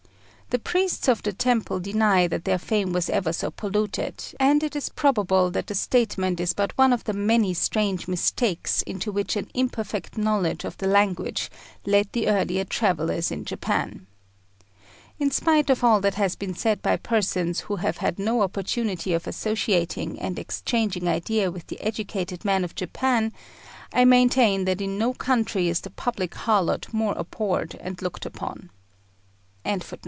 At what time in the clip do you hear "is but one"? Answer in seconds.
6.41-6.91